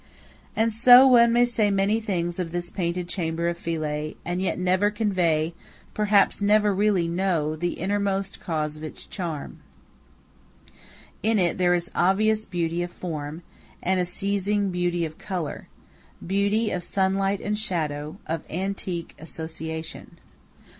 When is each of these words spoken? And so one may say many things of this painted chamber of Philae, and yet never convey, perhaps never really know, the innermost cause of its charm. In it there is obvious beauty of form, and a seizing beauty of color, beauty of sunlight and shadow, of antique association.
And 0.55 0.73
so 0.73 1.05
one 1.05 1.31
may 1.31 1.45
say 1.45 1.69
many 1.69 1.99
things 1.99 2.39
of 2.39 2.51
this 2.51 2.71
painted 2.71 3.07
chamber 3.07 3.47
of 3.49 3.57
Philae, 3.59 4.15
and 4.25 4.41
yet 4.41 4.57
never 4.57 4.89
convey, 4.89 5.53
perhaps 5.93 6.41
never 6.41 6.73
really 6.73 7.07
know, 7.07 7.55
the 7.55 7.73
innermost 7.73 8.39
cause 8.39 8.75
of 8.75 8.83
its 8.83 9.05
charm. 9.05 9.59
In 11.21 11.37
it 11.37 11.59
there 11.59 11.75
is 11.75 11.91
obvious 11.93 12.45
beauty 12.45 12.81
of 12.81 12.91
form, 12.91 13.43
and 13.83 13.99
a 13.99 14.05
seizing 14.05 14.71
beauty 14.71 15.05
of 15.05 15.19
color, 15.19 15.67
beauty 16.25 16.71
of 16.71 16.83
sunlight 16.83 17.39
and 17.39 17.55
shadow, 17.55 18.17
of 18.25 18.43
antique 18.49 19.13
association. 19.19 20.17